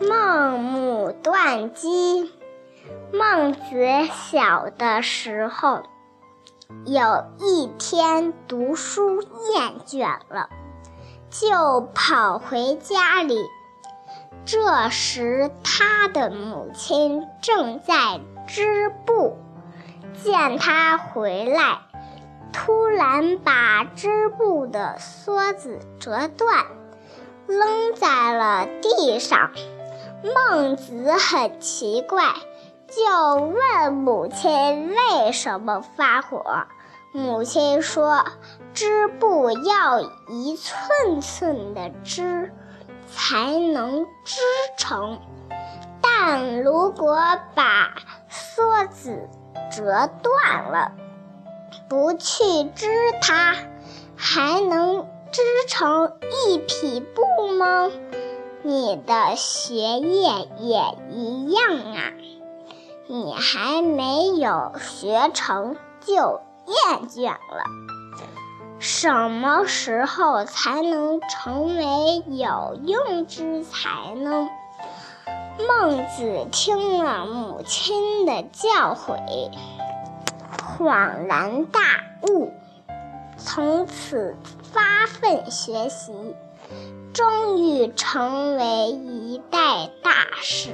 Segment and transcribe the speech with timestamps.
[0.00, 2.32] 孟母断机。
[3.12, 3.60] 孟子
[4.12, 5.82] 小的时候，
[6.84, 10.48] 有一天读书厌倦了，
[11.30, 13.44] 就跑回家里。
[14.46, 19.36] 这时，他的母亲正在织布，
[20.22, 21.80] 见他回来，
[22.52, 26.64] 突然把织布的梭子折断，
[27.48, 29.50] 扔在了地上。
[30.22, 32.34] 孟子很奇怪，
[32.88, 36.66] 就问母亲为什么发火。
[37.12, 38.24] 母亲说
[38.74, 42.52] ：“织布要一寸寸的织，
[43.10, 44.40] 才能织
[44.76, 45.18] 成。
[46.02, 47.16] 但如果
[47.54, 47.94] 把
[48.30, 49.28] 梭子
[49.70, 50.92] 折断了，
[51.88, 52.88] 不去织
[53.22, 53.56] 它，
[54.16, 57.22] 还能织成一匹布
[57.58, 57.90] 吗？”
[58.62, 62.12] 你的学业也一样啊！
[63.06, 67.64] 你还没有学成就厌倦了。
[68.78, 74.48] 什么时候才能成为有用之才呢？
[75.66, 79.50] 孟子听了母亲的教诲，
[80.76, 81.80] 恍然大
[82.28, 82.52] 悟，
[83.36, 84.36] 从此
[84.98, 86.12] 发奋学习。
[87.12, 90.70] 终于成为一代大师。